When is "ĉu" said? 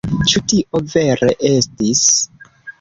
0.29-0.39